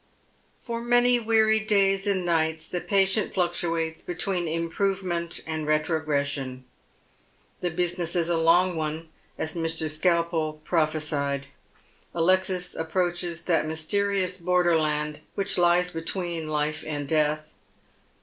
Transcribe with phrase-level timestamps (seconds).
[0.63, 6.65] For many weary days and nights the patient fluctuates between improvement and retrogression.
[7.59, 9.91] The business is a long one, as Mr.
[9.91, 11.45] Skalpel prophesied.
[12.15, 17.53] Alexis approaches that mysterious border land which lies between life and death.